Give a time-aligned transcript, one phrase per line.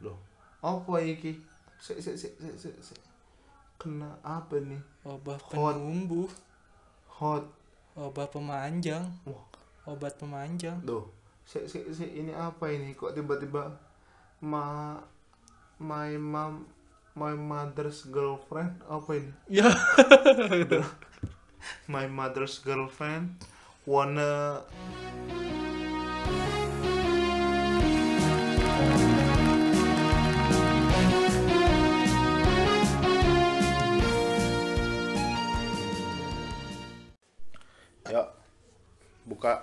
[0.00, 0.16] Loh,
[0.60, 1.36] apa iki?
[1.80, 3.00] Sik sik sik sik sik.
[3.80, 4.80] Kena apa nih?
[5.04, 5.76] Obat Hot.
[5.76, 6.28] penumbuh,
[7.20, 7.44] Hot.
[7.96, 9.44] obat pemanjang, Wah,
[9.84, 10.76] obat pemanjang.
[10.84, 11.04] Duh,
[11.44, 12.92] sik sik sik ini apa ini?
[12.92, 13.72] Kok tiba-tiba
[14.40, 14.96] ma
[15.80, 16.64] my mom
[17.16, 19.32] my mother's girlfriend apa ini?
[19.48, 19.68] Ya.
[21.92, 23.36] My mother's girlfriend
[23.84, 24.64] wanna
[38.10, 38.26] Yuk,
[39.22, 39.62] buka.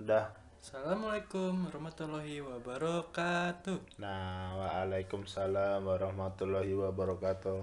[0.00, 0.32] Udah.
[0.64, 4.00] Assalamualaikum warahmatullahi wabarakatuh.
[4.00, 7.60] Nah, waalaikumsalam warahmatullahi wabarakatuh.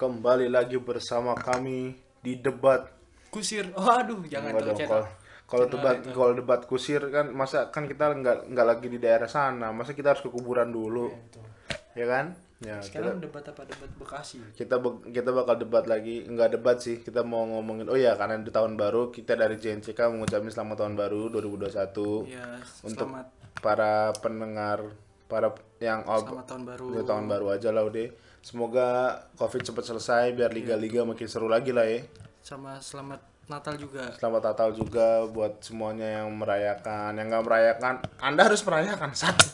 [0.00, 2.88] Kembali lagi bersama kami di debat.
[3.28, 3.68] Kusir.
[3.76, 5.04] Oh, aduh, jangan Enggak tuh dong, channel.
[5.44, 9.68] kalau debat kalau debat kusir kan masa kan kita nggak nggak lagi di daerah sana,
[9.68, 11.44] masa kita harus ke kuburan dulu, Itu.
[11.92, 12.32] ya kan?
[12.58, 13.62] Ya, Sekarang debat apa?
[13.62, 14.42] Debat Bekasi?
[14.52, 16.26] kita be- kita bakal debat lagi.
[16.26, 19.94] Nggak debat sih kita mau ngomongin oh ya karena di tahun baru kita dari JNCK
[20.08, 23.26] mengucapkan selamat tahun baru 2021 Ya, Untuk- selamat.
[23.56, 24.90] para pendengar
[25.24, 26.86] para yang selamat tahun baru.
[26.90, 28.06] ya, tahun baru aja lah udah
[28.40, 28.88] semoga
[29.34, 32.02] covid cepat selesai biar liga-liga makin seru lagi lah ya.
[32.40, 34.10] Sama selamat Natal juga.
[34.14, 37.14] selamat Natal juga buat semuanya yang merayakan.
[37.14, 39.46] Yang nggak merayakan anda harus merayakan satu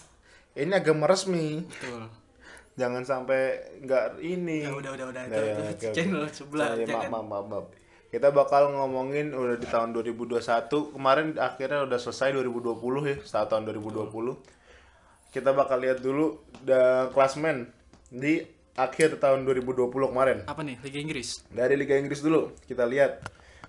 [0.55, 2.09] ini agama resmi Betul.
[2.75, 5.89] Jangan sampai nggak ini Ya udah udah udah Nah, itu, ya, itu oke.
[5.95, 7.11] channel sebelah Saya, jangan.
[7.11, 7.67] maaf, maaf, maaf.
[8.11, 13.63] Kita bakal ngomongin udah di tahun 2021, kemarin akhirnya udah selesai 2020 ya, setelah tahun
[13.75, 14.39] 2020.
[15.35, 17.75] Kita bakal lihat dulu the klasmen
[18.15, 18.39] di
[18.79, 20.39] akhir tahun 2020 kemarin.
[20.47, 21.43] Apa nih Liga Inggris?
[21.51, 23.19] Dari Liga Inggris dulu, kita lihat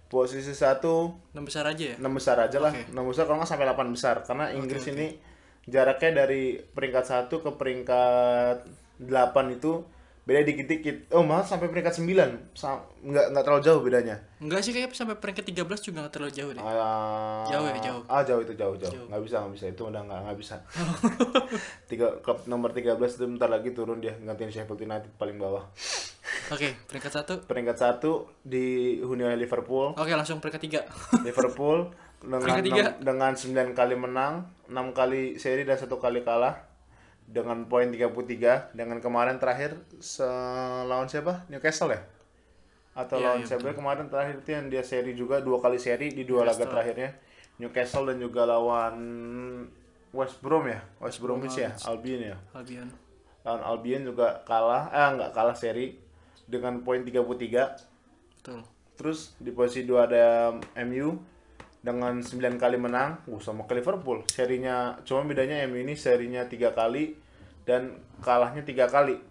[0.05, 1.95] posisi satu Enam besar aja ya?
[1.97, 2.69] 6 besar aja lah.
[2.69, 2.93] Oke.
[2.93, 5.17] 6 besar kalau nggak sampai 8 besar karena Inggris ini
[5.65, 8.57] jaraknya dari peringkat 1 ke peringkat
[8.97, 9.11] 8
[9.51, 9.83] itu
[10.25, 11.13] beda dikit-dikit.
[11.13, 12.49] Oh, malah sampai peringkat 9.
[12.51, 14.17] Sa- nggak nggak terlalu jauh bedanya.
[14.41, 16.59] Enggak sih kayak sampai peringkat 13 juga nggak terlalu jauh deh.
[16.59, 18.01] Ah, Jauh ya, jauh.
[18.05, 18.89] Ah, jauh itu jauh, jauh.
[18.89, 19.05] Jauh.
[19.05, 19.65] Nggak bisa, nggak bisa.
[19.69, 20.55] Itu udah nggak nggak bisa.
[21.85, 25.69] Tiga klub nomor 13 itu bentar lagi turun dia gantiin Sheffield United paling bawah.
[26.49, 27.33] Oke, peringkat satu.
[27.45, 28.01] Peringkat 1
[28.43, 29.93] dihuni oleh Liverpool.
[29.93, 30.81] Oke, langsung peringkat tiga.
[31.27, 32.83] Liverpool dengan Peringkat tiga.
[32.97, 34.33] dengan 9 kali menang,
[34.65, 36.65] 6 kali seri dan satu kali kalah
[37.25, 39.75] dengan poin 33 dengan kemarin terakhir
[40.85, 41.45] lawan siapa?
[41.49, 42.01] Newcastle ya?
[42.95, 46.13] Atau Iya, lawan iya, siapa kemarin terakhir itu yang dia seri juga dua kali seri
[46.13, 47.11] di dua laga terakhirnya.
[47.59, 48.95] Newcastle dan juga lawan
[50.15, 50.79] West Brom ya?
[51.03, 51.75] West Bromwich ya?
[51.83, 52.37] Albion ya?
[52.55, 52.87] Albion.
[53.43, 55.99] Lawan Albion juga kalah, eh nggak kalah seri
[56.47, 57.19] dengan poin 33
[58.39, 58.61] Betul.
[58.95, 60.55] Terus di posisi 2 ada
[60.87, 61.19] MU
[61.85, 64.25] dengan 9 kali menang, uh, sama ke Liverpool.
[64.25, 67.13] Serinya cuma bedanya MU ini serinya 3 kali
[67.61, 69.21] dan kalahnya 3 kali.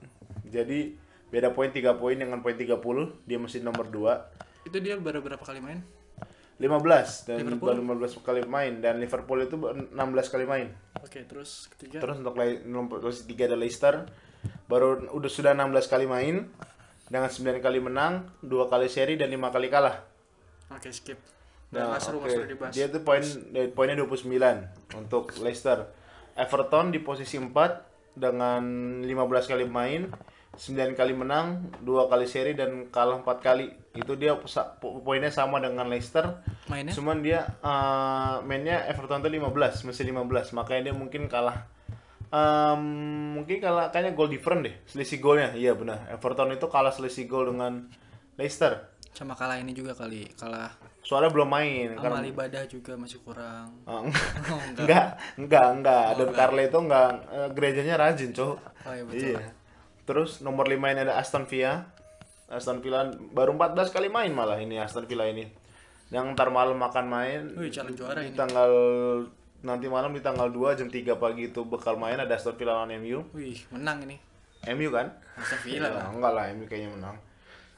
[0.47, 0.95] Jadi
[1.35, 2.71] beda poin 3 poin dengan poin 30,
[3.27, 4.71] dia masih nomor 2.
[4.71, 5.83] Itu dia baru berapa kali main?
[6.55, 7.67] 15 dan Liverpool?
[7.67, 9.91] baru 15 kali main dan Liverpool itu 16
[10.31, 10.71] kali main.
[11.03, 11.99] Oke, terus ketiga.
[11.99, 12.39] Terus untuk
[12.71, 14.07] nomor posisi 3 ada Leicester
[14.71, 16.47] baru udah sudah 16 kali main
[17.11, 20.07] dengan 9 kali menang, 2 kali seri dan 5 kali kalah.
[20.73, 21.34] Oke, skip.
[21.75, 22.73] Nah, seru nggak seru dibahas.
[22.73, 23.23] Dia tuh poin
[23.75, 24.31] poinnya 29
[24.95, 25.91] untuk Leicester.
[26.35, 28.63] Everton di posisi 4 dengan
[29.03, 30.11] 15 kali main,
[30.55, 33.71] 9 kali menang, 2 kali seri dan kalah 4 kali.
[33.95, 34.35] Itu dia
[34.83, 36.43] poinnya sama dengan Leicester.
[36.71, 36.95] Mainnya?
[36.95, 40.55] Cuman dia eh, mainnya Everton tuh 15, masih 15.
[40.55, 41.75] Makanya dia mungkin kalah
[42.35, 42.83] Em,
[43.39, 45.55] mungkin kalah kayaknya gol different deh, selisih golnya.
[45.55, 46.11] Iya benar.
[46.11, 47.87] Everton itu kalah selisih gol dengan
[48.35, 48.91] Leicester.
[49.15, 50.27] Sama kalah ini juga kali.
[50.35, 50.75] Kalah
[51.05, 53.77] Soalnya belum main karena amal ibadah juga masih kurang.
[53.85, 54.81] Oh, Oh, enggak.
[54.81, 55.07] enggak,
[55.37, 56.05] enggak, enggak.
[56.07, 56.39] Oh, Don enggak.
[56.41, 58.57] Carlo itu enggak eh, gerejanya rajin, Cok.
[58.83, 59.37] Oh iya betul.
[59.37, 59.41] Iya.
[60.05, 61.93] Terus nomor 5 ini ada Aston Villa.
[62.47, 65.45] Aston Villa baru 14 kali main malah ini Aston Villa ini.
[66.09, 68.37] Yang ntar malam makan main Wih, calon juara di ini.
[68.37, 68.71] tanggal
[69.61, 72.93] nanti malam di tanggal 2 jam 3 pagi itu bakal main ada Aston Villa lawan
[72.97, 73.25] MU.
[73.33, 74.17] Wih, menang ini.
[74.71, 75.13] MU kan?
[75.37, 77.17] Aston Villa Ya, enggak lah, MU kayaknya menang.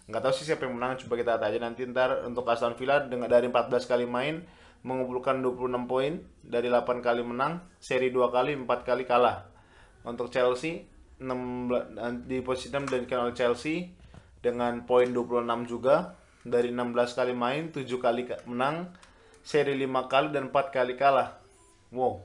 [0.07, 3.03] Enggak tahu sih siapa yang menang, coba kita lihat aja nanti ntar untuk Aston Villa
[3.03, 4.47] dengan dari 14 kali main
[4.87, 9.51] mengumpulkan 26 poin dari 8 kali menang, seri 2 kali, 4 kali kalah.
[10.07, 10.87] Untuk Chelsea
[11.19, 13.91] 16 di posisi 6 dan oleh Chelsea
[14.39, 16.15] dengan poin 26 juga
[16.47, 18.95] dari 16 kali main, 7 kali ka- menang,
[19.43, 21.43] seri 5 kali dan 4 kali kalah.
[21.91, 22.23] Wow.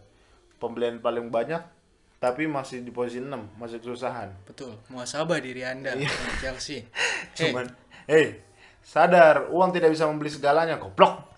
[0.61, 1.80] Pembelian paling banyak
[2.21, 4.29] tapi masih di posisi 6, masih kesusahan.
[4.45, 4.77] Betul.
[4.93, 6.05] Muasabah diri Anda Iya.
[6.05, 6.85] dengan Chelsea.
[6.85, 7.65] Hei, Cuman,
[8.05, 8.37] hei,
[8.85, 11.33] sadar, uang tidak bisa membeli segalanya, goblok.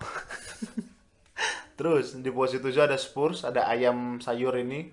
[1.80, 4.92] Terus di posisi 7 ada Spurs, ada ayam sayur ini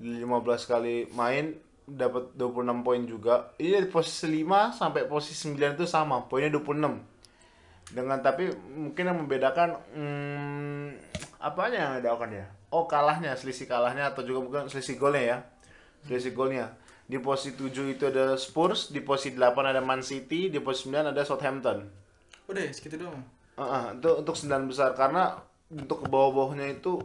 [0.00, 1.52] di 15 kali main
[1.84, 3.52] dapat 26 poin juga.
[3.60, 7.04] Ini dari posisi 5 sampai posisi 9 itu sama, poinnya 26.
[7.92, 11.07] Dengan tapi mungkin yang membedakan hmm,
[11.38, 12.46] apanya yang membedakan ya?
[12.68, 15.38] Oh, kalahnya, selisih kalahnya atau juga mungkin selisih golnya ya.
[16.04, 16.76] Selisih golnya.
[17.08, 21.08] Di posisi 7 itu ada Spurs, di posisi 8 ada Man City, di posisi 9
[21.10, 21.88] ada Southampton.
[22.44, 23.24] Udah ya, segitu doang.
[23.56, 27.00] Heeh, itu untuk 9 besar karena untuk ke bawah-bawahnya itu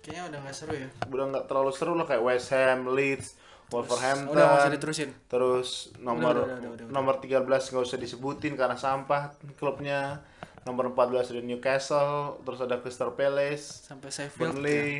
[0.00, 0.88] Kayaknya udah nggak seru ya.
[1.10, 3.34] udah nggak terlalu seru lah kayak West Ham, Leeds,
[3.74, 4.38] Wolverhampton.
[4.38, 5.10] Udah usah diterusin.
[5.26, 6.94] Terus nomor Udah, udah, udah, udah, udah.
[6.94, 10.22] nomor 13 nggak usah disebutin karena sampah klubnya.
[10.66, 14.50] Nomor 14 ada Newcastle, terus ada Crystal Palace, Sampai Sheffield.
[14.50, 14.52] ya.
[14.58, 14.90] Burnley,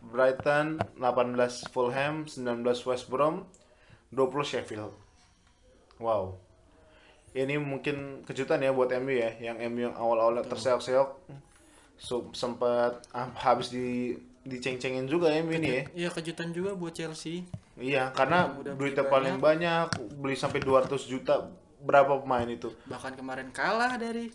[0.00, 3.44] Brighton, 18 Fulham, 19 West Brom,
[4.16, 4.96] 20 Sheffield.
[6.00, 6.40] Wow.
[7.36, 11.08] Ini mungkin kejutan ya buat MU ya, yang MU yang awal-awalnya terseok-seok
[12.00, 15.82] so, sempat ah, habis di diceng-cengin juga MU ini ya.
[15.92, 17.44] Iya kejutan juga buat Chelsea.
[17.76, 21.52] Iya, karena beli duitnya paling banyak, beli sampai 200 juta
[21.84, 22.72] berapa pemain itu?
[22.88, 24.32] Bahkan kemarin kalah dari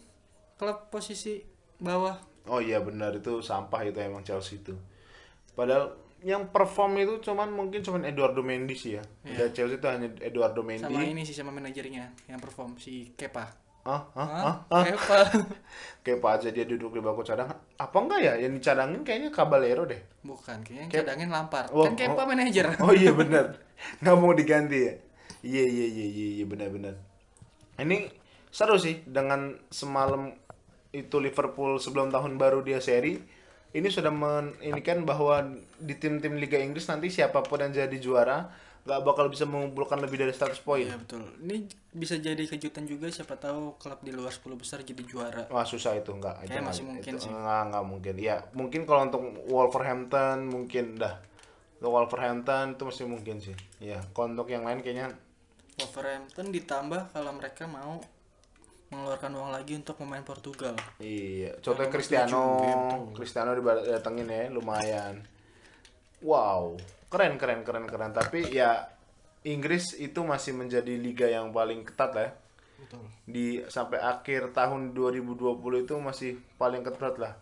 [0.56, 1.44] klub posisi
[1.80, 2.16] bawah.
[2.46, 4.78] Oh iya benar itu sampah itu emang Chelsea itu.
[5.58, 9.04] Padahal yang perform itu cuman mungkin cuman Eduardo Mendy sih ya.
[9.22, 11.14] Dan Chelsea itu hanya Eduardo Sama Mendy.
[11.14, 13.66] ini sih sama manajernya yang perform si Kepa.
[13.86, 14.84] Ah, ah, ah, ah.
[16.02, 16.18] Kepa.
[16.26, 17.54] Pak aja dia duduk di bangku cadangan.
[17.78, 18.34] Apa enggak ya?
[18.42, 20.02] Yang dicadangin kayaknya Caballero deh.
[20.26, 21.70] Bukan, kayaknya yang Kep- cadangin Lampard.
[21.70, 22.26] Oh, kan Kepa oh.
[22.26, 22.66] manajer.
[22.82, 23.62] Oh iya benar.
[24.02, 24.94] Nggak mau diganti ya.
[25.46, 26.98] Iya iya iya iya iya benar-benar.
[27.78, 28.10] Ini
[28.50, 30.34] seru sih dengan semalam
[30.96, 33.20] itu Liverpool sebelum tahun baru dia seri
[33.76, 35.44] ini sudah men ini kan bahwa
[35.76, 38.48] di tim-tim Liga Inggris nanti siapa pun yang jadi juara
[38.86, 40.86] nggak bakal bisa mengumpulkan lebih dari 100 poin.
[40.86, 41.26] Iya betul.
[41.42, 45.50] Ini bisa jadi kejutan juga siapa tahu klub di luar 10 besar jadi juara.
[45.50, 46.46] Wah susah itu enggak.
[46.46, 47.34] Kayaknya masih mungkin sih.
[47.34, 48.14] Enggak, enggak mungkin.
[48.22, 51.18] Ya mungkin kalau untuk Wolverhampton mungkin dah.
[51.82, 53.58] Untuk Wolverhampton itu masih mungkin sih.
[53.82, 55.18] Ya kalau untuk yang lain kayaknya
[55.82, 57.98] Wolverhampton ditambah kalau mereka mau
[58.94, 60.78] mengeluarkan uang lagi untuk pemain Portugal.
[61.02, 62.78] Iya, contohnya Cristiano, gitu.
[63.18, 65.26] Cristiano didatengin ya, lumayan.
[66.22, 66.78] Wow,
[67.10, 68.12] keren keren keren keren.
[68.14, 68.90] Tapi ya
[69.46, 72.24] Inggris itu masih menjadi liga yang paling ketat lah.
[72.26, 72.32] ya.
[72.76, 73.04] Betul.
[73.26, 77.34] Di sampai akhir tahun 2020 itu masih paling ketat lah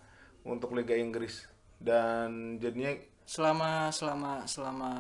[0.44, 1.48] untuk liga Inggris.
[1.80, 2.92] Dan jadinya
[3.24, 4.92] Selama selama selama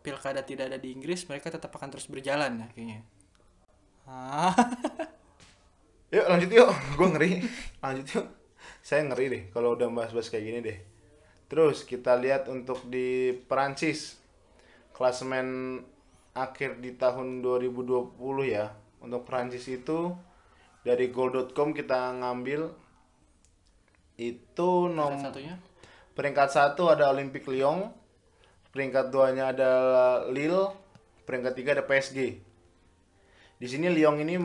[0.00, 3.00] pilkada tidak ada di Inggris, mereka tetap akan terus berjalan ya kayaknya.
[6.14, 7.30] Yuk lanjut yuk, gue ngeri.
[7.82, 8.26] Lanjut yuk.
[8.82, 10.78] Saya ngeri deh kalau udah bahas-bahas kayak gini deh.
[11.46, 14.18] Terus kita lihat untuk di Perancis.
[14.94, 15.80] Klasemen
[16.32, 18.16] akhir di tahun 2020
[18.48, 18.72] ya.
[19.02, 20.14] Untuk Perancis itu
[20.86, 22.70] dari goal.com kita ngambil
[24.16, 25.60] itu Nomor satunya
[26.16, 27.92] peringkat satu ada Olympique Lyon,
[28.72, 29.70] peringkat duanya ada
[30.32, 30.72] Lille,
[31.28, 32.40] peringkat tiga ada PSG.
[33.60, 34.40] Di sini Lyon ini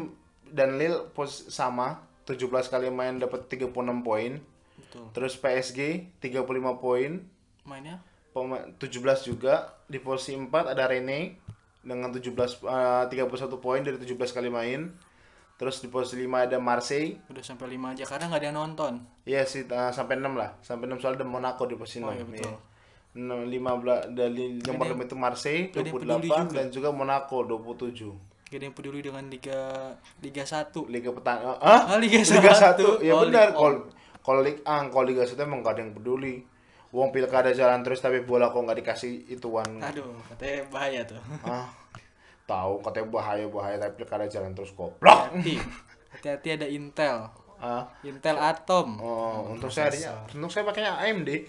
[0.51, 3.71] dan Lille pos sama 17 kali main dapat 36
[4.01, 4.37] poin.
[4.77, 5.05] betul.
[5.11, 5.79] Terus PSG
[6.19, 6.43] 35
[6.77, 7.23] poin,
[7.63, 7.99] Mainnya
[8.31, 8.91] pema- 17
[9.25, 9.75] juga.
[9.85, 11.35] Di posisi 4 ada Rene
[11.81, 13.27] dengan 17 eh, 31
[13.57, 14.91] poin dari 17 kali main.
[15.55, 17.21] Terus di posisi 5 ada Marseille.
[17.29, 18.93] udah sampai 5 aja karena nggak ada yang nonton.
[19.23, 20.57] Iya sih eh, sampai 6 lah.
[20.59, 22.05] Sampai 6 soalnya ada Monaco di posisi 6.
[22.05, 22.55] Oh, iya, betul.
[23.11, 26.55] Enam- 15 dari nomor 5 itu Marseille gak ada yang 28 peduli juga.
[26.55, 28.30] dan juga Monaco 27.
[28.51, 30.75] Gak ada yang peduli dengan Liga Liga 1.
[30.85, 32.99] Liga petang ah Ah, Liga Liga 1 satu.
[32.99, 33.87] ya Oh, benar kalau
[34.19, 36.43] kalau Liga ah, kalau Liga 1 emang gak ada yang peduli
[36.91, 41.23] Wong pilkada jalan terus tapi bola kok nggak dikasih ituan Aduh, katanya bahaya tuh.
[41.41, 41.63] ah
[42.43, 45.55] tahu katanya bahaya bahaya tapi pilkada jalan terus goblok Hati.
[46.11, 47.31] Hati-hati ada Intel.
[47.57, 48.99] ah Intel Atom.
[48.99, 51.47] oh untuk saya adanya- untuk saya pakainya AMD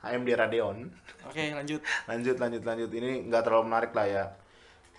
[0.00, 0.86] AMD Radeon
[1.26, 1.82] Oke, lanjut.
[2.06, 4.24] lanjut lanjut lanjut ini nggak terlalu menarik lah ya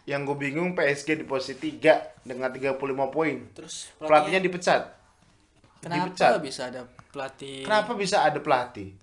[0.08, 2.75] yang gue bingung PSG di posisi 3 dengan 35
[3.12, 3.36] poin.
[3.56, 4.96] Terus pelatihnya dipecat.
[5.79, 6.32] Kenapa dipecat.
[6.44, 8.94] bisa ada pelatih kenapa bisa ada pelatih?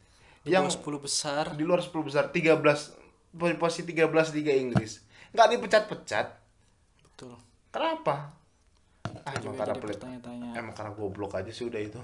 [0.47, 1.45] di yang bawah 10 besar?
[1.59, 2.63] di luar 10 besar 13
[3.35, 5.03] po- posisi 13 Liga Inggris.
[5.35, 6.27] Nggak dipecat-pecat.
[7.03, 7.35] Betul.
[7.75, 8.31] kenapa?
[9.27, 9.99] Ah emang karena pelit.
[10.55, 11.99] emang karena goblok aja sih udah itu.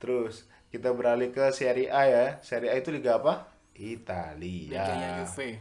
[0.00, 2.24] Terus kita beralih ke Serie A ya.
[2.40, 3.52] Serie A itu liga apa?
[3.76, 4.80] Italia.
[4.80, 5.60] Liganya Juve.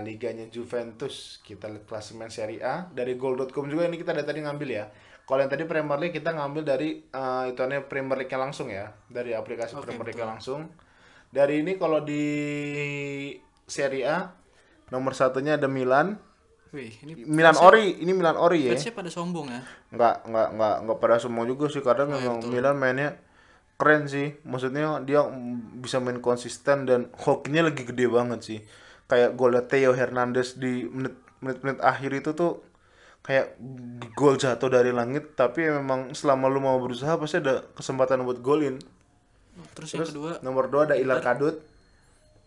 [0.00, 2.88] Liganya Juventus kita lihat klasemen Serie A.
[2.88, 4.88] Dari goal.com juga ini kita dari tadi ngambil ya.
[5.28, 8.88] Kalau yang tadi Premier League kita ngambil dari eh, itu Premier League langsung ya.
[9.12, 10.72] Dari aplikasi Oke, Premier League langsung.
[11.28, 12.24] Dari ini kalau di
[13.68, 14.32] Serie A
[14.88, 16.16] nomor satunya ada Milan.
[16.72, 18.72] Wih, ini Milan Ori ini Milan Ori ya.
[18.72, 19.60] Fansnya pada sombong ya.
[19.90, 23.20] nggak nggak nggak nggak pada semua juga sih Oh, kadang iya, memang Milan mainnya
[23.76, 24.38] keren sih.
[24.48, 25.28] Maksudnya dia
[25.76, 28.60] bisa main konsisten dan hokinya lagi gede banget sih
[29.10, 32.62] kayak golnya Theo Hernandez di menit menit-menit akhir itu tuh
[33.26, 33.58] kayak
[34.14, 38.78] gol jatuh dari langit tapi memang selama lu mau berusaha pasti ada kesempatan buat golin
[39.76, 41.60] Terus, yang kedua nomor dua ada Ilar Kadut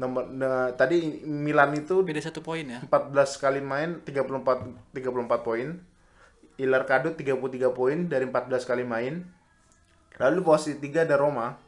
[0.02, 2.82] nomor nah, tadi Milan itu beda satu poin ya.
[2.82, 5.78] 14 kali main 34 34 poin.
[6.58, 9.22] Ilar Kadut 33 poin dari 14 kali main.
[10.18, 11.62] Lalu posisi 3 ada Roma.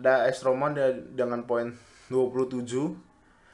[0.00, 0.72] Ada AS Roma
[1.12, 1.76] dengan poin
[2.08, 3.07] 27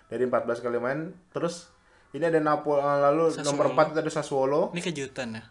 [0.06, 1.12] dari 14 kali main.
[1.30, 1.68] Terus
[2.12, 4.70] ini ada Napoli lalu nomor 4 itu ada Sassuolo.
[4.70, 5.42] Ini kejutan ya.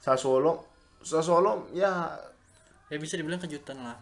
[0.00, 0.64] Sassuolo
[1.00, 2.12] Sassuolo ya
[2.90, 3.94] Ya bisa dibilang kejutan lah.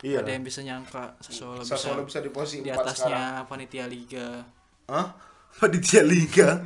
[0.00, 0.22] iya.
[0.22, 2.86] Ada yang bisa nyangka Sassuolo bisa Sassuolo bisa di posisi di 4 sekarang.
[2.86, 4.46] atasnya panitia liga.
[4.88, 5.06] Hah?
[5.58, 6.60] Panitia Liga.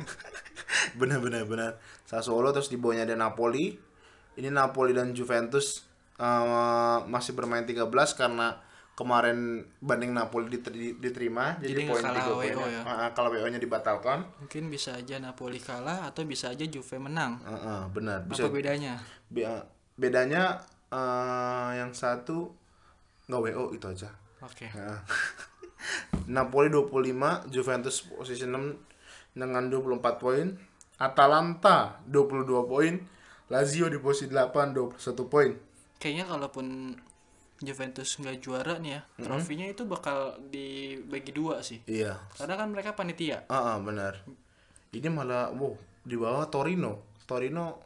[0.99, 1.71] benar benar benar.
[2.03, 3.73] Sassuolo terus di bawahnya ada Napoli.
[4.35, 5.87] Ini Napoli dan Juventus
[6.19, 7.79] eh, masih bermain 13
[8.13, 8.59] karena
[8.93, 9.37] kemarin
[9.79, 12.67] banding Napoli diter- diterima jadi, Jadi poin kalah 3 WO poinnya.
[12.69, 12.81] ya?
[12.85, 14.21] Ah, kalau WO-nya dibatalkan.
[14.39, 17.41] Mungkin bisa aja Napoli kalah atau bisa aja Juve menang.
[17.41, 18.21] Ah, ah, benar.
[18.23, 19.01] Bisa Apa bedanya?
[19.27, 22.53] be- bedanya eh, yang satu
[23.25, 24.13] nggak WO itu aja.
[24.39, 24.69] Oke.
[24.69, 25.01] Nah.
[26.29, 28.77] Napoli 25, Juventus posisi 6
[29.33, 30.47] dengan 24 poin.
[30.97, 32.93] Atalanta 22 poin.
[33.49, 34.95] Lazio di posisi 8 21
[35.25, 35.51] poin.
[35.97, 36.95] Kayaknya kalaupun
[37.63, 41.79] Juventus nggak juara nih ya, trofinya itu bakal dibagi dua sih.
[41.87, 42.19] Iya.
[42.35, 43.47] Karena kan mereka panitia.
[43.47, 44.21] Ah, ah, benar.
[44.93, 47.17] Ini malah wow, di bawah Torino.
[47.23, 47.79] Torino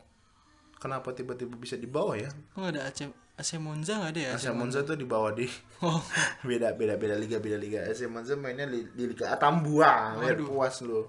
[0.82, 2.30] kenapa tiba-tiba bisa di bawah ya?
[2.58, 4.32] Oh, nggak ada AC, AC Monza nggak ada ya?
[4.34, 5.46] AC Monza tuh di bawah di
[5.86, 6.02] Oh,
[6.50, 10.82] beda beda beda liga beda liga AC Monza mainnya di, di liga Atambua biar puas
[10.82, 11.06] lu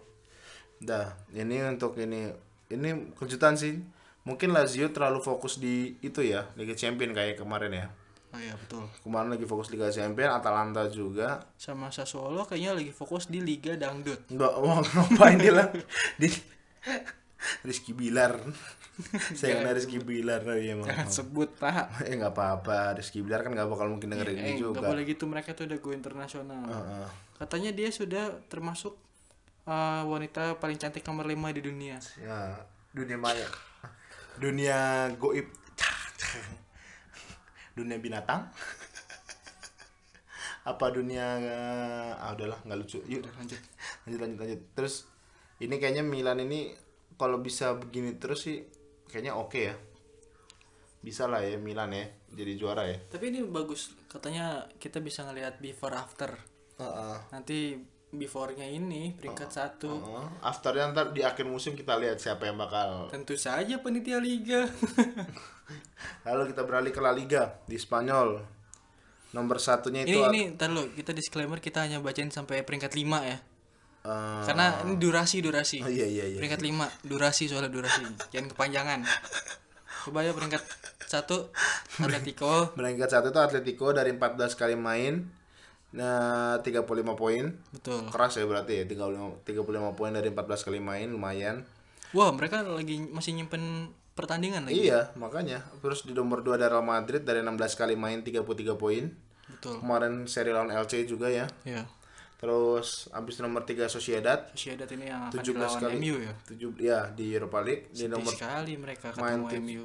[0.76, 2.28] dah ini untuk ini
[2.68, 3.80] ini kejutan sih
[4.28, 7.86] mungkin Lazio terlalu fokus di itu ya Liga Champion kayak kemarin ya
[8.28, 8.84] oh iya betul.
[9.00, 14.28] kemarin lagi fokus Liga Champion Atalanta juga Sama Sassuolo kayaknya lagi fokus di Liga Dangdut.
[14.28, 15.68] nggak mau ngapain dia lah
[16.16, 16.28] di
[17.62, 18.34] Rizky Bilar
[19.32, 22.02] saya kenal Rizky Bilar ya emang Jangan sebut pak.
[22.02, 25.04] eh nggak apa-apa Rizky Bilar kan nggak bakal mungkin dengerin Eh, ini nggak juga boleh
[25.06, 26.66] gitu mereka tuh udah go internasional.
[26.66, 27.06] Heeh.
[27.38, 28.98] Katanya dia sudah termasuk
[29.64, 31.96] uh, wanita paling cantik nomor 5 di dunia.
[32.18, 32.58] ya
[32.90, 33.46] dunia maya
[34.36, 34.78] dunia
[35.14, 35.46] goib
[37.78, 38.50] dunia binatang
[40.70, 41.38] apa dunia
[42.18, 43.60] ah udahlah nggak lucu yuk Lanjut.
[44.04, 45.06] lanjut lanjut lanjut terus
[45.62, 46.74] ini kayaknya Milan ini
[47.14, 48.58] kalau bisa begini terus sih
[49.08, 49.74] kayaknya oke ya
[50.98, 53.94] bisa lah ya Milan ya jadi juara ya Tapi ini bagus.
[54.10, 56.36] Katanya kita bisa ngelihat before after.
[56.76, 57.16] Heeh.
[57.32, 59.92] Nanti before-nya ini peringkat satu.
[59.92, 60.26] Heeh.
[60.40, 64.64] afternya ntar di akhir musim kita lihat siapa yang bakal Tentu saja penitia liga.
[66.24, 68.40] lalu kita beralih ke La Liga di Spanyol
[69.28, 73.04] nomor satunya itu ini ini ntar lo kita disclaimer kita hanya bacain sampai peringkat 5
[73.28, 73.36] ya.
[74.08, 75.84] eh, Karena ini durasi durasi.
[75.84, 78.00] oh, iya iya iya Peringkat 5 durasi soalnya durasi.
[78.32, 79.00] Jangan kepanjangan.
[80.08, 80.64] Coba ya peringkat
[81.04, 81.52] satu
[82.00, 85.28] Atletico Peringkat satu itu Atletico dari 14 kali main
[85.88, 86.84] nah 35
[87.16, 87.44] poin.
[87.72, 88.04] betul.
[88.12, 91.64] Keras ya berarti ya 35 35 poin dari 14 kali main lumayan.
[92.12, 94.90] Wah mereka lagi masih nyimpen pertandingan lagi.
[94.90, 95.62] Iya, makanya.
[95.78, 99.14] Terus di nomor 2 ada Real Madrid dari 16 kali main 33 poin.
[99.48, 99.78] Betul.
[99.78, 101.46] Kemarin seri lawan LC juga ya.
[101.62, 101.86] Ya.
[102.38, 105.94] Terus habis nomor 3 Sociedad Sociedad ini yang akan 17 dilawan kali.
[105.98, 106.34] MU ya.
[106.46, 109.60] 7 ya di Europa League di Sedih nomor sekali mereka main ketemu tuh.
[109.62, 109.84] MU.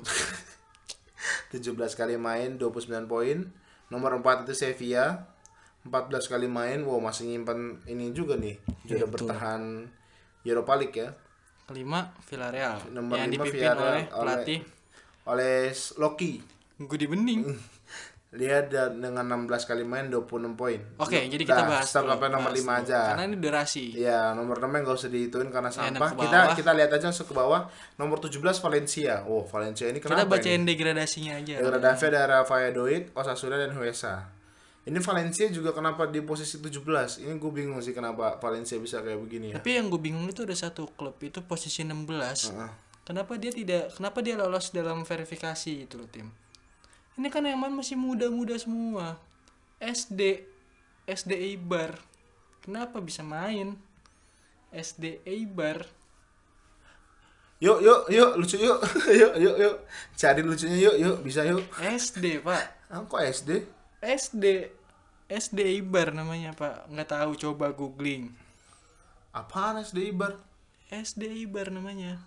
[1.53, 3.37] 17 kali main 29 poin.
[3.89, 5.32] Nomor 4 itu Sevilla
[5.83, 5.91] 14
[6.27, 6.79] kali main.
[6.81, 8.55] Wow, masih nyimpan ini juga nih.
[8.83, 9.61] Juara bertahan
[10.41, 11.09] Europa League ya.
[11.63, 14.59] Kelima Villarreal Nomor yang lima dipimpin Villarreal oleh oleh- pelatih
[15.23, 15.59] Oleh
[15.97, 16.33] Loki.
[16.77, 17.43] Gudi Bening.
[18.33, 20.81] Dia ada dengan 16 kali main 26 poin.
[20.97, 22.79] Oke, jadi kita bahas dulu, sampai nomor bahas 5 dulu.
[22.81, 22.99] aja.
[23.13, 23.85] Karena ini durasi.
[23.93, 26.09] Ya, nomor 6 nggak usah dihitungin karena Ya, sampah.
[26.17, 27.69] Kita kita lihat aja langsung ke bawah.
[27.95, 29.21] Nomor 17 Valencia.
[29.23, 30.33] Oh, Valencia ini Kita kenapa ini?
[30.41, 31.61] bacain degradasinya aja.
[31.61, 34.25] Degradasi ada Rafael Valladolid, Osasuna dan Huesa.
[34.83, 37.23] Ini Valencia juga kenapa di posisi 17?
[37.23, 39.63] Ini gue bingung sih kenapa Valencia bisa kayak begini ya.
[39.63, 42.03] Tapi yang gue bingung itu ada satu klub itu posisi 16.
[42.51, 42.71] Heeh.
[43.03, 46.27] Kenapa dia tidak kenapa dia lolos dalam verifikasi itu loh tim?
[47.15, 49.15] Ini kan yang main masih muda-muda semua.
[49.79, 50.43] SD
[51.07, 51.99] SD Eibar.
[52.63, 53.75] Kenapa bisa main?
[54.71, 55.87] SD Eibar.
[57.63, 58.79] Yuk, yuk, yuk, lucu yuk.
[59.23, 59.75] yuk, yuk, yuk.
[60.19, 61.63] Cari lucunya yuk, yuk, bisa yuk.
[61.79, 62.91] SD, Pak.
[62.91, 63.63] Ah, kok SD?
[64.03, 64.67] SD
[65.31, 68.35] SD Eibar namanya Pak nggak tahu coba googling
[69.31, 70.37] Apaan SD Ibar?
[70.91, 72.21] SD Eibar namanya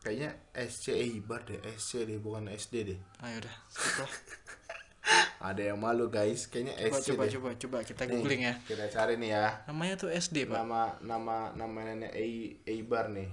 [0.00, 2.98] Kayaknya SC Ibar deh, SC deh, bukan SD deh.
[3.20, 4.12] ayo udah skip lah
[5.52, 7.32] Ada yang malu guys, kayaknya Coba SC coba deh.
[7.32, 8.54] coba coba kita Nih, googling ya.
[8.64, 9.60] Kita cari nih ya.
[9.68, 10.56] Namanya tuh SD, Pak.
[10.56, 13.28] Nama nama nama nenek Ei Eibar nih.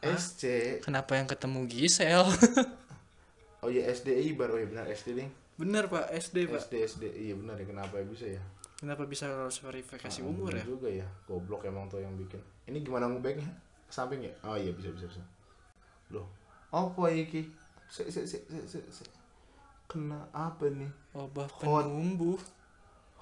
[0.00, 0.42] SC.
[0.80, 2.22] Kenapa yang ketemu Gisel?
[3.60, 4.48] Oh iya SD Eibar.
[4.48, 5.28] Oh iya benar SD nih.
[5.60, 6.56] Bener, Pak, SD, Pak.
[6.58, 7.04] SD SD.
[7.20, 8.40] Iya benar ya kenapa ya bisa ya?
[8.74, 10.64] Kenapa bisa lolos verifikasi Ah, umur bener ya?
[10.64, 11.06] juga ya.
[11.28, 12.40] Goblok emang tuh yang bikin.
[12.64, 13.44] Ini gimana ngebacknya?
[13.86, 14.32] Samping ya?
[14.40, 15.20] Oh iya bisa bisa bisa.
[16.08, 16.24] Loh.
[16.70, 17.44] Apa iki?
[17.86, 18.80] Se se se se se.
[18.88, 19.04] se.
[19.84, 20.88] Kena apa nih?
[21.12, 21.84] Obat Hot.
[21.84, 22.38] penumbuh,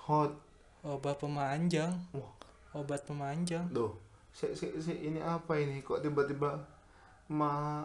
[0.04, 0.30] Hot.
[0.78, 2.28] obat pemanjang, Wah.
[2.73, 3.64] obat pemanjang.
[3.68, 3.90] Duh,
[4.30, 5.80] si, si, si, ini apa ini?
[5.80, 6.61] Kok tiba-tiba
[7.28, 7.83] ma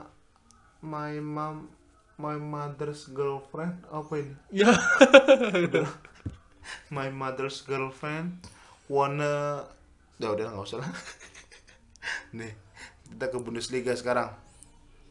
[0.84, 1.72] my mom
[2.18, 4.36] my mother's girlfriend apa ini?
[4.52, 4.72] Ya.
[6.96, 8.40] My mother's girlfriend
[8.88, 9.68] wanna
[10.22, 10.92] udah udah nggak usah lah.
[12.38, 12.56] Nih,
[13.12, 14.32] kita ke Bundesliga sekarang.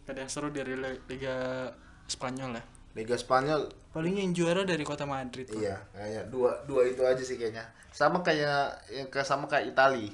[0.08, 1.68] Ada yang seru dari Liga
[2.08, 2.64] Spanyol ya.
[2.92, 5.48] Liga Spanyol Paling yang juara dari kota Madrid.
[5.52, 7.68] Iya, kayaknya dua dua itu aja sih kayaknya.
[7.92, 10.08] Sama kayak yang ke sama kayak Itali.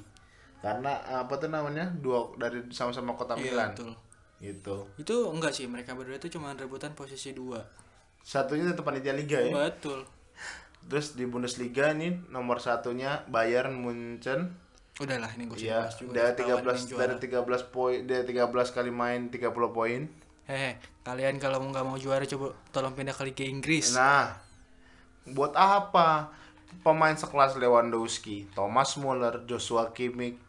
[0.58, 1.86] Karena apa tuh namanya?
[1.94, 3.70] Dua dari sama-sama kota Iya, Milan.
[3.78, 3.94] betul.
[4.38, 4.86] Gitu.
[4.98, 7.62] Itu enggak sih, mereka berdua itu cuma rebutan posisi dua.
[8.22, 9.50] Satunya tetap panitia liga ya.
[9.50, 10.06] Betul.
[10.86, 14.54] Terus di Bundesliga nih nomor satunya Bayern Munchen.
[14.98, 20.10] Udahlah ini gue Iya, dari 13 dari 13 poin dari 13 kali main 30 poin.
[20.48, 23.94] Hehe, kalian kalau nggak mau juara coba tolong pindah ke Liga Inggris.
[23.94, 24.32] Nah,
[25.28, 26.32] buat apa
[26.82, 30.40] pemain sekelas Lewandowski, Thomas Muller, Joshua Kimmich,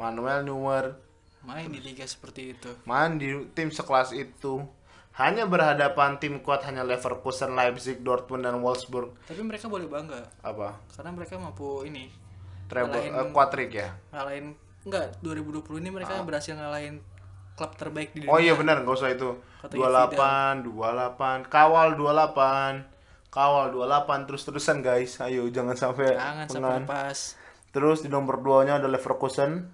[0.00, 1.05] Manuel Neuer
[1.46, 2.70] Main di liga seperti itu.
[2.84, 4.66] main di tim sekelas itu
[5.14, 9.14] hanya berhadapan tim kuat hanya Leverkusen, Leipzig, Dortmund dan Wolfsburg.
[9.24, 10.76] Tapi mereka boleh bangga Apa?
[10.92, 12.10] karena mereka mampu ini
[12.66, 12.98] Treble
[13.30, 13.94] quadric ya?
[14.10, 16.98] ngalahin enggak 2020 ini mereka berhasil ngalahin
[17.56, 18.30] klub terbaik di dunia.
[18.30, 19.32] Oh iya benar, nggak usah itu.
[19.64, 22.84] Katanya 28, 28, kawal 28.
[23.32, 25.16] Kawal 28 terus-terusan guys.
[25.20, 26.82] Ayo jangan sampai Jangan sampai pengan.
[26.84, 27.18] lepas.
[27.72, 29.72] Terus di nomor 2-nya ada Leverkusen.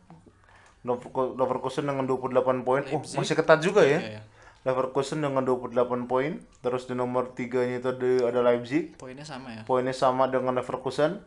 [0.82, 2.82] Leverku- Leverkusen dengan 28 poin.
[2.90, 3.98] Oh, masih ketat juga ya.
[3.98, 4.22] Iya, iya.
[4.62, 6.42] Leverkusen dengan 28 poin.
[6.58, 8.94] Terus di nomor 3-nya itu ada, ada Leipzig.
[8.98, 9.62] Poinnya sama ya.
[9.62, 11.22] Poinnya sama dengan Leverkusen.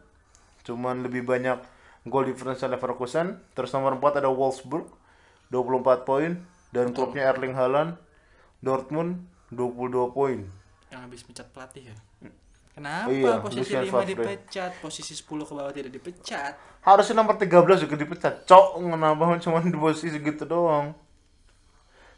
[0.63, 1.59] Cuman lebih banyak
[2.03, 3.39] gol difference Leverkusen.
[3.51, 4.87] Terus nomor 4 ada Wolfsburg
[5.49, 6.31] 24 poin
[6.71, 7.95] dan klubnya Erling Haaland
[8.59, 10.39] Dortmund 22 poin.
[10.91, 11.95] Yang habis pecat pelatih ya.
[12.75, 14.07] Kenapa Iya, posisi Lucien 5 Favre.
[14.11, 16.53] dipecat, posisi 10 ke bawah tidak dipecat?
[16.83, 18.43] Harusnya nomor 13 juga dipecat.
[18.43, 20.91] Cok, kenapa cuma di posisi gitu doang.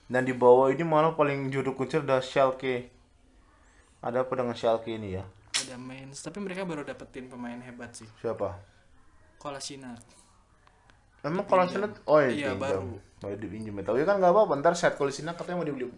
[0.09, 2.89] Dan di bawah ini malah paling juru kuncir ada Schalke.
[4.01, 5.23] Ada apa dengan Schalke ini ya?
[5.61, 8.09] Ada Mainz, tapi mereka baru dapetin pemain hebat sih.
[8.17, 8.57] Siapa?
[9.37, 10.01] Kolasinac.
[11.21, 12.57] Emang kalau Sinet, oh iya, Iya, dipinjam.
[12.57, 12.93] baru.
[13.25, 13.73] Oh, dipinjam.
[13.83, 14.53] Tapi kan nggak apa-apa.
[14.57, 15.89] Ntar set kalau Sinet katanya mau dibeli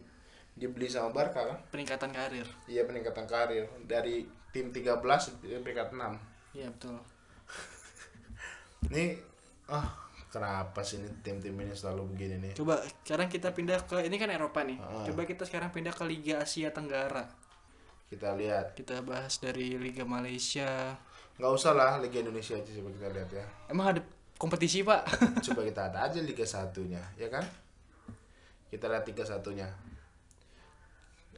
[0.59, 1.57] dibeli sama Barca kan?
[1.71, 2.43] Peningkatan karir.
[2.67, 4.99] Iya peningkatan karir dari tim 13
[5.41, 6.57] ke peringkat 6.
[6.57, 6.97] Iya betul.
[8.89, 9.05] Ini
[9.69, 9.85] ah
[10.29, 12.53] kenapa sih ini tim-tim ini selalu begini nih?
[12.57, 14.77] Coba sekarang kita pindah ke ini kan Eropa nih.
[14.81, 15.05] Ah.
[15.05, 17.25] Coba kita sekarang pindah ke Liga Asia Tenggara.
[18.09, 18.73] Kita lihat.
[18.73, 20.97] Kita bahas dari Liga Malaysia.
[21.37, 23.45] Nggak usah lah Liga Indonesia aja coba kita lihat ya.
[23.69, 24.01] Emang ada
[24.41, 25.01] kompetisi, Pak?
[25.45, 27.45] Coba kita ada aja Liga satunya, ya kan?
[28.73, 29.69] Kita lihat Liga satunya.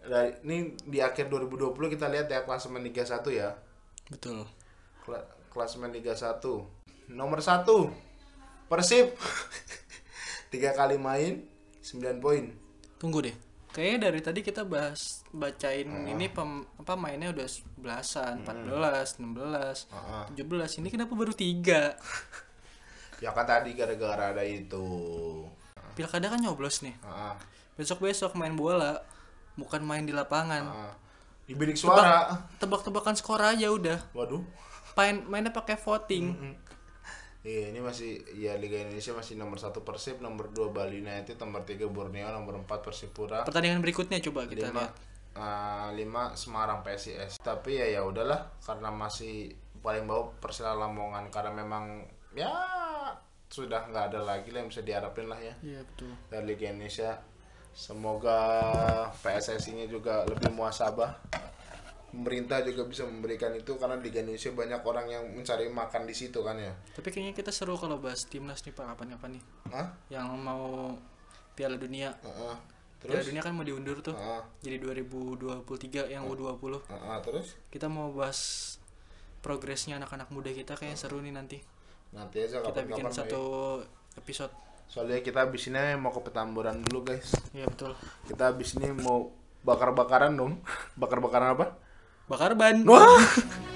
[0.02, 3.54] Dari, ini di akhir 2020 kita lihat ya klasemen Liga 1 ya.
[4.10, 4.44] betul.
[5.02, 6.42] Kla- klasemen Liga 1.
[7.08, 7.64] Nomor 1
[8.68, 9.14] Persib.
[10.52, 11.46] Tiga kali main
[11.80, 12.50] 9 poin.
[12.98, 13.36] Tunggu deh.
[13.72, 17.48] Kayaknya dari tadi kita bahas bacain ini pem, apa mainnya udah
[17.80, 20.24] belasan, 14, 16, Heeh.
[20.36, 20.84] 17.
[20.84, 21.96] Ini kenapa baru tiga?
[23.22, 24.82] Ya kan tadi gara-gara ada itu.
[25.94, 26.98] Pilkada kan nyoblos nih.
[27.06, 27.34] Heeh.
[27.78, 28.98] Besok-besok main bola,
[29.62, 30.64] bukan main di lapangan.
[30.66, 30.94] Heeh.
[31.46, 32.34] Di bilik suara.
[32.58, 34.02] Tebak-tebakan skor aja udah.
[34.12, 34.42] Waduh.
[34.94, 36.58] Main mainnya pakai voting.
[37.42, 41.66] Iya, ini masih ya Liga Indonesia masih nomor satu Persib, nomor 2 Bali United, nomor
[41.66, 44.94] 3 Borneo, nomor 4 Persipura, Pertandingan berikutnya coba kita lima lihat.
[45.34, 47.42] eh, lima Semarang PSIS.
[47.42, 49.50] Tapi ya ya udahlah karena masih
[49.82, 52.54] paling bawah Persela Lamongan karena memang ya
[53.50, 56.14] sudah nggak ada lagi lah yang bisa diharapin lah ya Iya betul.
[56.30, 57.10] dari Liga Indonesia.
[57.72, 58.40] Semoga
[59.24, 61.16] PSSI-nya juga lebih muasabah.
[62.12, 66.44] Pemerintah juga bisa memberikan itu karena Liga Indonesia banyak orang yang mencari makan di situ
[66.44, 66.76] kan ya.
[66.92, 69.44] Tapi kayaknya kita seru kalau bahas timnas nih Pak kapan-kapan nih.
[69.72, 69.88] Hah?
[70.12, 70.92] Yang mau
[71.56, 72.12] Piala Dunia.
[72.20, 72.56] Heeh.
[73.00, 73.32] Piala Terus?
[73.32, 74.12] Dunia kan mau diundur tuh.
[74.12, 74.44] Heeh.
[74.60, 76.84] Jadi 2023 yang U20.
[76.84, 77.56] Heeh, terus?
[77.72, 78.76] Kita mau bahas
[79.40, 81.64] progresnya anak-anak muda kita kayaknya seru nih nanti.
[82.12, 83.80] Nanti aja Kita bikin satu
[84.20, 84.52] episode.
[84.92, 87.32] Soalnya kita abis ini mau ke Petamburan dulu guys.
[87.56, 87.96] Iya betul.
[88.28, 89.32] Kita abis ini mau
[89.64, 90.60] bakar-bakaran dong.
[91.02, 91.68] Bakar-bakaran apa?
[92.32, 93.20] bakar ban Wah.